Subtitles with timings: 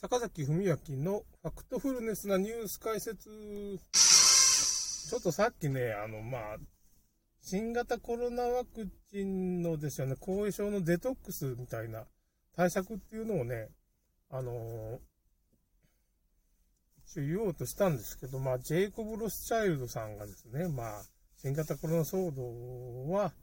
[0.00, 3.28] 坂崎文明のファクトフルネスなニュース解説。
[3.92, 6.56] ちょっとさっきね、あの、まあ、
[7.42, 12.06] 新型コロナワクチンのですよね、後遺症のデトックスみたいな
[12.56, 13.68] 対策っていうのをね、
[14.30, 14.98] あのー、
[17.04, 21.02] 一応言おうとしたんですけど、まあ、ジェイコブ・ロスチャイルドさんがですね、まあ、
[21.36, 23.34] 新型コロナ騒動は、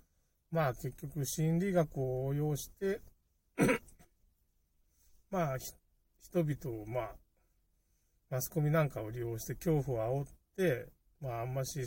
[0.50, 3.02] まあ、結局心理学を応用して
[5.30, 5.58] まあ、
[6.22, 7.16] 人々を、まあ、
[8.30, 10.90] マスコミなんかを利用して恐怖を煽って、
[11.22, 11.80] まあ、あんまし、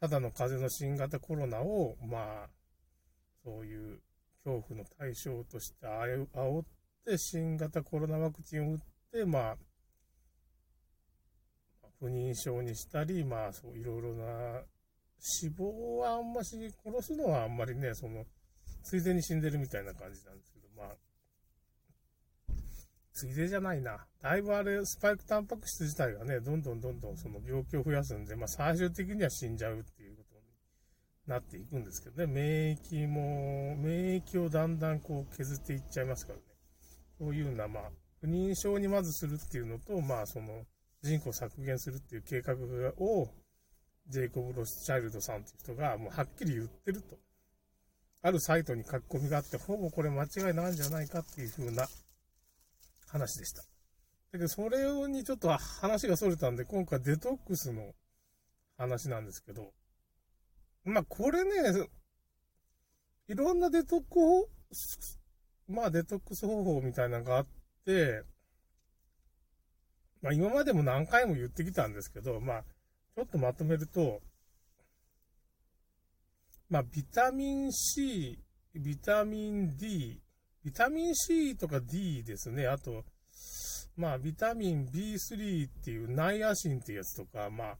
[0.00, 2.48] ただの風邪の新型コロナを、まあ、
[3.44, 4.00] そういう
[4.44, 6.64] 恐怖の対象として煽っ
[7.04, 8.78] て、新型コロナワクチンを打っ
[9.12, 9.56] て、まあ、
[11.98, 14.62] 不妊症にしたり、まあ、そういろいろな、
[15.18, 18.24] 死亡はあんまし、殺すのはあんまりね、その、
[18.82, 20.96] ついでに死んでるみたいな感じなんですけど、まあ、
[23.12, 24.06] ついでじゃないな。
[24.20, 30.42] だいぶあれ、スパイクタンパク質自体がね、どんどんどんどんその病気を増やすんで、まあ最終的には死んじゃうっていうことに
[31.26, 36.44] なっていくんですけどね、免疫も、免疫をだんだんこう削っていっちゃいますからね。
[37.18, 40.64] そういうような、まあ、不妊症にまずするっていうのと、まあその、
[41.02, 42.54] 人口削減するっていう計画
[42.98, 43.28] を、
[44.08, 47.16] ジェイコブ・ロスチャイルドさんっていう人がもうはっきり言ってると。
[48.24, 51.88] あるサイトに書き込みがあって、ほぼこれ間違いないんじゃないかっていう風な
[53.12, 53.62] 話でした。
[53.62, 53.66] だ
[54.32, 57.92] けど、それにちょっと話が逸れたんで、今回デトックスの
[58.78, 59.72] 話なんですけど、
[60.84, 61.86] まあ、これね、
[63.28, 64.48] いろんなデトック法、
[65.68, 67.46] まあ、デトックス方法みたいなのがあっ
[67.84, 68.22] て、
[70.22, 72.64] まあ、今までも何回も言ってきたんですけど、まあ、
[73.14, 74.22] ちょっとまとめると、
[76.70, 78.38] まあ、ビタミン C、
[78.74, 80.22] ビタミン D、
[80.64, 82.66] ビタミン C とか D ですね。
[82.66, 83.04] あと、
[83.96, 87.78] まあ、ビタミン B3 っていうナイアシンっていうやつとか、まあ、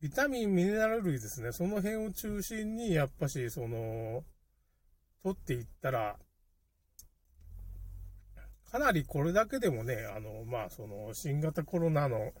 [0.00, 1.52] ビタミン、ミネラル類ですね。
[1.52, 4.24] その辺を中心に、やっぱし、その、
[5.22, 6.16] 取っていったら、
[8.70, 12.32] かなりこれだけでもね、あの、まあ、その、新型コロナの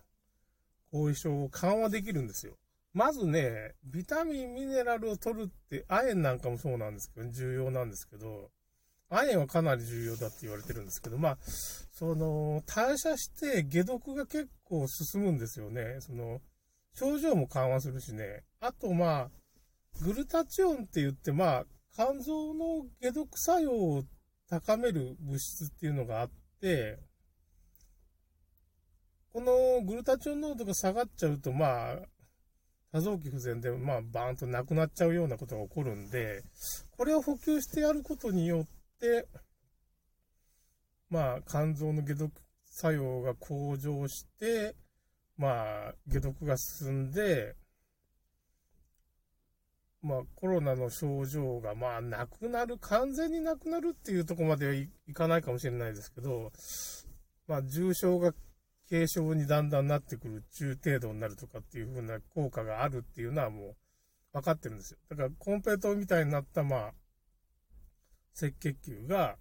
[0.92, 2.56] 後遺症を緩和できるんですよ。
[2.94, 8.50] まずね、ビタミン、ミネラルを取るって、亜鉛なんかもそうなんですけど、重要なんですけど、
[9.12, 11.38] 亜鉛はかなり重要だって言われてるんですけど、まあ、
[11.92, 15.98] その、代謝して解毒が結構進むんですよね。
[16.00, 16.40] その、
[16.94, 18.42] 症状も緩和するしね。
[18.60, 19.30] あと、まあ、
[20.02, 21.64] グルタチオンって言って、まあ、
[21.94, 24.02] 肝臓の解毒作用を
[24.48, 26.30] 高める物質っていうのがあっ
[26.60, 26.98] て、
[29.34, 31.96] このグルタチオン濃度が下がっちゃうと、まあ、
[32.92, 36.42] 多臓器不全で、まあ、バーンとなくなっちゃうようなことが起こるんで、
[36.96, 38.81] これを補給してやることによって、、
[41.10, 42.32] まあ、肝臓の解毒
[42.64, 44.74] 作用が向上して、
[45.36, 47.54] まあ、解毒が進んで、
[50.02, 56.50] まあ、コロナの症状が、まあ、なくなる、完全になくなるっていうとこまではいかないかもしれないですけど、
[57.46, 58.32] まあ、重症が
[58.88, 63.76] 軽症にだんだんなってくる、中程度になるとかっていう風な効果があるっていうのはもう
[64.32, 64.98] 分かってるんですよ。
[65.10, 66.92] だから、コンペイトみたいになった、まあ、
[68.36, 69.36] 赤血球が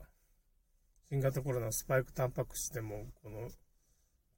[1.09, 3.49] 新型コロナのスパイクタンパク質でも、この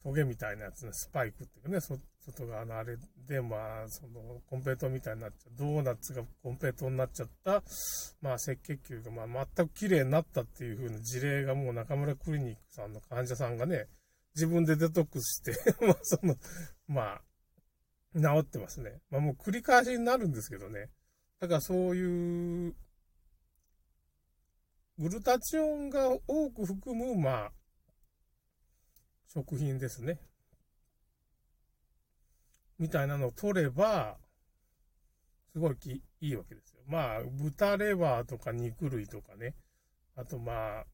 [0.03, 2.97] トゲみたいなやつね、スパイクっていうかね、外側のあれ
[3.27, 7.63] で、まあ、その、コンペイトみたいになっちゃう、ドーナツがコンペイトになっちゃった、
[8.21, 13.87] まあ、赤血球が、まあ、全く綺麗になったっていう風な事例がもう中村クリニックさんの患者さんがね、
[14.35, 16.35] 自分でデトックスして まあ、その、
[16.87, 17.21] まあ、
[18.15, 18.99] 治ってますね。
[19.09, 20.89] まあ、もう繰り返しになるんですけどね。
[21.39, 22.75] だからそういう
[24.99, 27.51] グルタチオンが多く含む、まあ、
[29.27, 30.19] 食品ですね。
[32.77, 34.17] みたいなのを取れば、
[35.51, 36.81] すごいきいいわけですよ。
[36.87, 39.55] まあ、豚レバーとか肉類とかね。
[40.15, 40.85] あとまあ、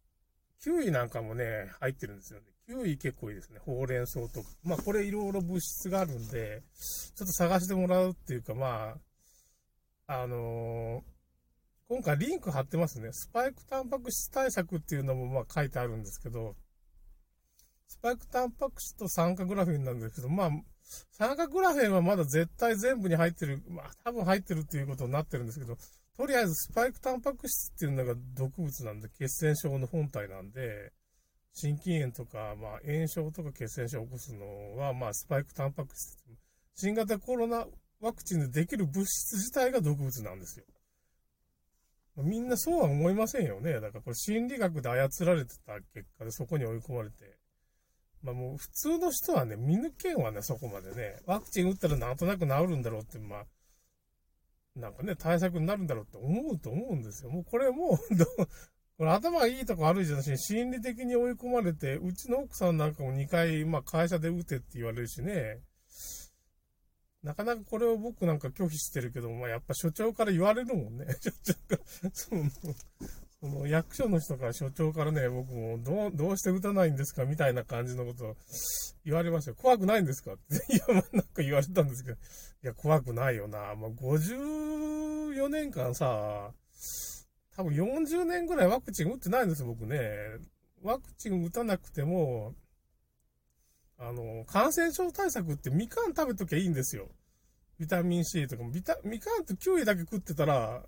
[0.62, 2.46] キウイなんかもね、入ってるんですよね。
[2.68, 3.60] キウイ結構いいですね。
[3.66, 4.48] ほうれん草とか。
[4.64, 6.64] まあ、これいろいろ物質があるんで、
[7.16, 8.96] ちょっと探してもらうっていうか、ま
[10.08, 11.19] あ、あのー
[11.90, 13.12] 今回リンク貼ってますね。
[13.12, 16.56] スパイクタンパク質対策っていうのもまあ書いてあるんですけど、
[17.88, 20.50] スパイクタンパク質と酸化グラフェンなんですけど、まあ、
[21.12, 25.78] 酸化グラフェンはまだ絶対全部に入ってる、まあ多分入ってるっていうことになってるんですけど、
[26.16, 30.94] とりあえずスパイクタンパク質っていうのが毒物なんで、血栓症の本体なんで、
[31.54, 36.20] 心筋炎とか、まあ炎症とか血栓症を起こすのは、まあスパイクタンパク質。
[36.76, 37.66] 新型コロナ
[38.00, 40.66] ワクチンでできる物質自体が毒物なんですよ。
[42.24, 43.74] みんなそうは思いませんよね。
[43.74, 47.38] だからこれ心理学で操られてた結果でそこに追い込まれて、
[48.24, 51.18] まあもう普通の人はね、見抜けんわね、そこまでね。
[51.26, 53.46] ワクチン打ったらなんとなく治るんだろうって、まあ、
[54.76, 57.32] なんかね、対策になるんだろうって思うと思うんですよ。
[57.32, 57.98] もうこれもう
[58.98, 65.62] これ頭がいいとこ悪いじゃないし、心理的に追い込まれて、うちの奥さんなんかも2回、まあ会社で打てって言われるしね。
[67.24, 71.06] なかなかこれを僕なんか拒否してるけど、まあやっぱ所長から言われるもんね。
[71.22, 71.82] 所長が、
[72.14, 72.44] その、
[73.42, 78.36] その役所の人から所長からね、僕もどう、どうして打たないんですかみたいな感じのことを
[79.06, 79.58] 言われましたよ。
[79.62, 80.74] 怖くないんですかって。
[80.74, 82.18] いや、まあなんか言われたんですけど、
[82.64, 83.76] いや、怖くないよな。
[83.76, 86.52] まあ54年間さ、
[87.56, 90.00] 多分40年ぐらいワクチン打ってないんですよ、僕ね。
[90.82, 92.54] ワクチン打たなくても、
[94.00, 97.10] あの、感染症対策ってみかん食べときゃいいんですよ。
[97.80, 100.84] ビタミン C とかも、ビタ、みかんとキウイだけ食ってたら、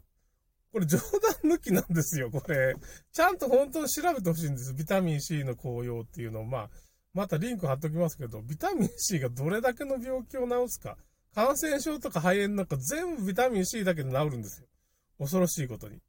[0.72, 0.98] これ冗
[1.44, 2.76] 談抜きなんですよ、これ。
[3.12, 4.74] ちゃんと本当に調べてほしいんです。
[4.74, 6.70] ビタミン C の効用っていうのを、まあ、
[7.14, 10.98] またリンク貼っときますけど、ビタミン C がどれだけの病気を治すか。
[11.36, 14.68] 感染症とか肺炎なんか全部ビタミン C だけで治るんですよ。
[15.20, 16.00] 恐ろしいことに。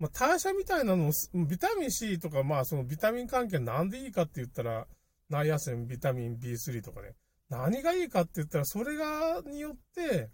[0.00, 1.12] まあ、代謝みたいなのも、
[1.46, 4.86] ビタミン C とか、まあ、そのビタミン関係なんでいいかって言ったら、
[5.30, 7.14] ナイアセン、ビタミン B3 とかね。
[7.48, 10.30] 何がいいかって言ったら、それが、によって、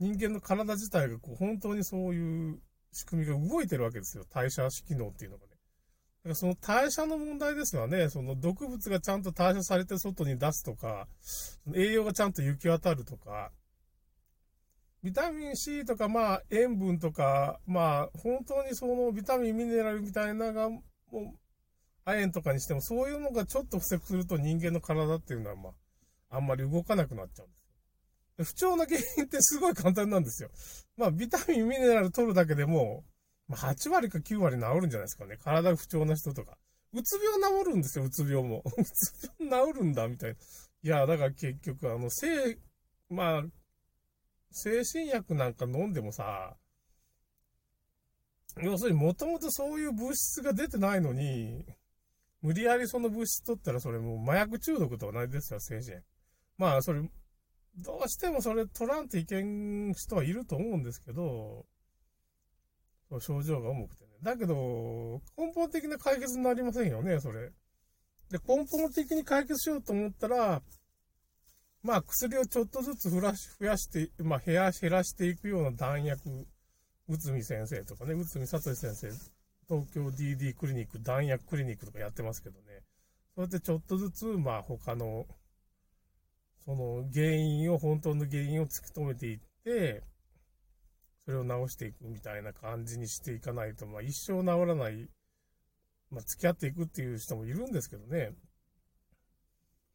[0.00, 2.60] 人間の体自体がこう本当にそういう
[2.92, 4.24] 仕組みが動いてるわけですよ。
[4.32, 5.50] 代謝機能っていうのがね。
[5.50, 8.08] だからその代謝の問題ですよね。
[8.08, 11.06] その毒物がちゃんと代謝されて外に出すとか、
[11.74, 13.52] 栄養がちゃんと行き渡るとか、
[15.02, 20.80] ビタミン C とか、まあ、塩分とか、まあ、本当にそのビタミン、ミネラルみたいなのが、も
[21.12, 21.20] う、
[22.04, 25.70] 亜鉛とかにしても、そういうのがちょっと不足すると人間の体っていうのは、ま
[26.30, 28.52] あ、あんまり動かなくなっちゃうんです。
[28.52, 30.50] 不調な原因ってすごい簡単なんですよ。
[30.96, 33.04] まあ、ビタミン、ミネラル取るだけでも、
[33.48, 35.36] まあ、8割か9割治るんじゃないですかね。
[35.36, 36.56] 体不調な人とか。
[36.92, 38.62] うつ病治るんですよ、うつ病も。
[38.76, 40.36] うつ病治るんだ、みたいな。
[40.82, 42.58] いや、だから結局、あの、性、
[43.08, 43.44] まあ、
[44.50, 46.56] 精神薬なんか飲んでもさ、
[48.62, 51.64] 要するにもともとそういう物質が出てないのに、
[52.44, 55.96] 無理やりその物質取ったらそれもう麻薬中毒と同じですよ、精神。
[56.58, 57.00] まあ、それ、
[57.78, 61.64] どうしてもそれ取らんといけん人はいると思うんですけど、
[63.18, 64.10] 症状が重くてね。
[64.22, 67.50] だけど、根本的な解決になりませんよね、それ。
[68.30, 70.62] で、根本的に解決しようと思ったら、
[71.82, 76.46] まあ薬をちょっとずつ増やし、増やして、まあ減ら減らしていくような弾薬、
[77.08, 79.08] 内海先生とかね、内海聡先生、
[79.68, 82.82] 東京 DD クリニック、弾薬クリニックとかやってますけどね、
[83.34, 85.26] そうやってちょっとずつ、まあ他の、
[86.64, 90.02] その原因を、本当の原因を突き止めていって、
[91.24, 95.08] それを直していくみたいな感じにしていかないと、まあ一生治らない、
[96.10, 98.32] まあ付き合っていくっていう人もいるんですけどね。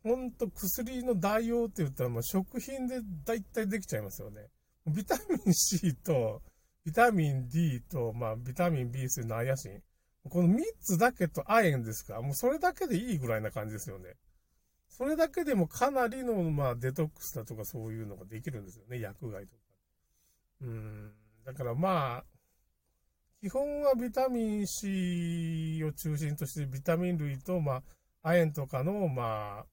[0.04, 4.48] ほんと薬の代用って言ったらもう食品で大体できちゃいますよね。
[4.88, 6.42] ビタミン C と、
[6.90, 9.84] ビタミン D と、まあ、ビタミン B3 のアヤシン。
[10.28, 12.20] この3つだけと亜鉛ですか？
[12.24, 14.16] もうそれだけでいいぐらいな感じですよね。
[14.88, 19.00] それだけでもかなりの、まあ、デトックスだとかそういうのができるんですよね。
[19.00, 19.62] 薬害とか。
[20.62, 21.12] うん。
[21.46, 22.26] だからまあ、
[23.40, 27.84] 基本はビタミン C を中心としてビタミン類と、ま
[28.24, 29.66] あ、亜鉛とかの、まあ、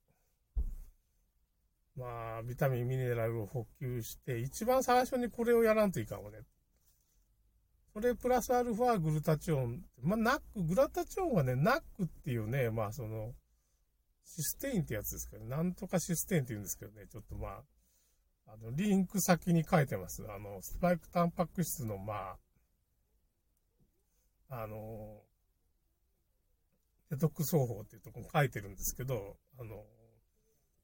[1.96, 6.40] まあ、ビタミン、ミネラルを補給して、一番最初にこれをやらんといかんわね。
[7.96, 9.82] それプラスアルファグルタチオン。
[10.02, 13.32] まあ、ナック、グラタチオンはね、ナックっていうね、まあ、その、
[14.22, 20.22] システインってやつですけど、なんとかシステインって言うんですけどね、ちょっとまあ、あの、リンク先に書いてます。
[20.28, 22.36] あの、スパイクタンパク質の、ま
[24.50, 25.22] あ、あの、
[27.08, 29.84] デトックス方法っていうとこに書いてるんですけど、あの、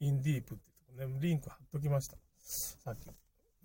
[0.00, 2.16] インディープっていうとこね、リンク貼っときました。
[2.40, 3.00] さっき。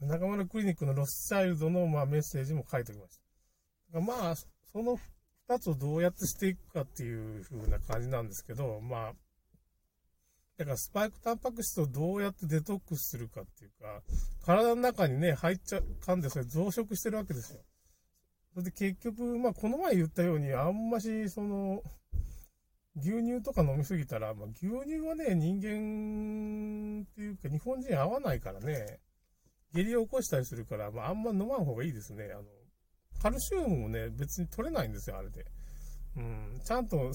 [0.01, 3.26] 中村クリニックのロスチャイルドの、まあ、メッセージも書いておきました。
[3.94, 4.98] まあ、その
[5.48, 9.13] 二つをどうやってしていくかっていう風な感じなんですけど、まあ、
[10.58, 14.01] だからスパイクタンパク質をどうやってデトックスするかっていうか、
[14.44, 17.60] 体の中にね、入っちゃう、噛んでそれ増殖してるわけですよ。
[18.53, 21.84] それで結局、まあ、この前言ったように、あんまし、その、
[23.00, 29.00] 牛乳とか飲みすぎたら、まあ、牛乳はね、人間っていうか、日本人合わないからね、
[29.74, 32.32] 下痢を起こしたりするから、まあ、あんま飲まん方がいいですね。
[32.34, 32.44] あの、
[33.27, 35.46] カルシウムもね、別に取れないんですよ、あれで。
[36.15, 37.12] うん、ちゃんと、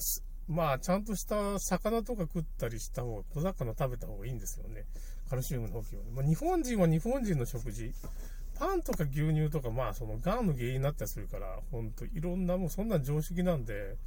[0.47, 4.85] まあ、ちゃんとした魚とか食ったりした方が、小魚食べた方がいいんですよね。
[5.27, 6.11] カルシウムの補給は、ね。
[6.11, 7.91] まあ、日本人は日本人の食事。
[8.59, 13.97] パンとか牛乳とか、まあ、その、癌の原因になったりするから、ほんと、いろんな、もうそんな常識なんで、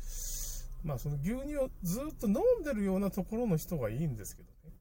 [0.84, 4.76] まあその牛乳をずっと飲んでるようなところの人がいいんですけどね。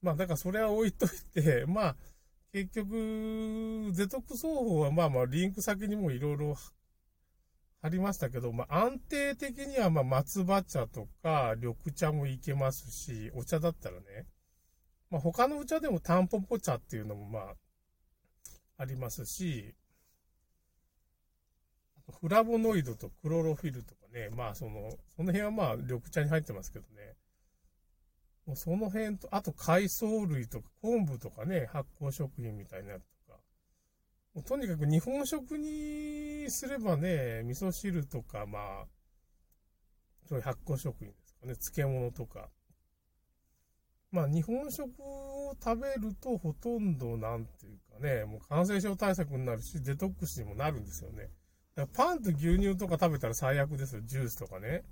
[0.00, 1.08] まあだからそれは置いとい
[1.42, 1.96] て、まあ
[2.52, 6.54] 結局、デトックス方法はまあまあリンク先にもいろいろ
[7.80, 14.26] ありましたけど、まあ安定的にはまあ松葉茶とか緑茶もいけますし、お茶だったらね、
[15.10, 17.54] まあ他のお茶でもタンポポ茶っていうのもまあ
[18.76, 19.74] ありますし、
[22.20, 27.14] フラボノイドとクロロフィルとかね、まあその、その辺はまあ緑茶に入ってますけどね。
[28.46, 33.38] もうその辺と、あと海藻類とか昆布とかね、発酵食品みたいなやつとか。
[34.34, 38.86] もうとにかく日本食にすればね、味噌汁とか、まあ、
[40.28, 42.48] そういう発酵食品ですかね、漬物とか。
[44.10, 51.30] まあ日本食を食べるとほとんどなんていうかね、もう感染症対策になるし、デトックスにもなるんですよね。
[51.94, 54.02] パンと牛乳とか食べたら最悪ですよ。
[54.04, 54.84] ジュースとかね。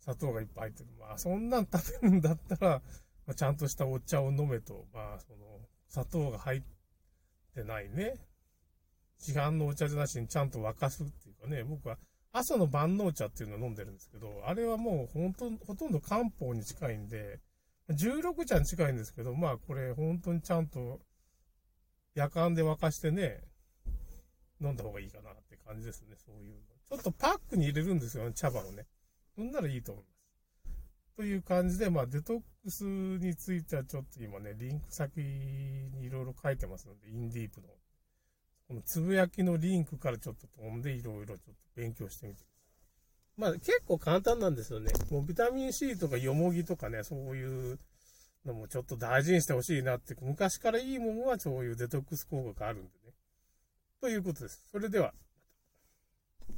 [0.00, 0.90] 砂糖がいっぱい入ってる。
[0.98, 2.82] まあ、そんなん食べるんだったら、
[3.26, 6.62] まあ、ちゃんとしたお茶を飲めと、まあ、その、砂糖が入っ
[7.54, 8.14] てないね。
[9.18, 11.98] 市販のお茶じゃなしにちゃんと沸かすっていうかね、僕は
[12.32, 17.40] 朝の万能茶っていうのを飲んでるんですけど、あれはもう本当、ほとんど漢方に近いんで、
[17.90, 21.00] 16茶に近いんですけど、まあこれ本当にちゃんと
[22.14, 23.42] 夜間で沸かしてね、
[24.60, 26.60] 飲んだ方がいいかなって感じですね、そういうの。
[26.88, 28.86] ちょっとパックに入れるんですよね、茶葉をね。
[29.34, 30.20] そんならいいと思います。
[31.16, 37.68] という感じで、まあ、デトックスについてはちょっと今ね、リンク先にいろいろ書いてますので、インディープの。
[38.68, 42.44] このつぶやきのリンクからちょっと飛んで、いろいろちょっと勉強してみて
[43.36, 44.92] まあ、結構簡単なんですよね。
[45.10, 47.78] もうビタミン C とかよもぎとかね、そういう
[48.44, 53.14] のもちょっと大事にしてほしいなって、昔からいいものはそういうデトックス効果があるんでね。
[54.00, 54.66] ということです。
[54.70, 55.14] それでは。